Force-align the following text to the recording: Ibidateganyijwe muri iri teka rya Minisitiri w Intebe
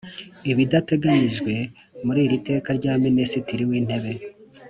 Ibidateganyijwe 0.51 1.53
muri 2.05 2.19
iri 2.25 2.37
teka 2.47 2.69
rya 2.79 2.93
Minisitiri 3.05 3.63
w 3.69 3.71
Intebe 3.79 4.11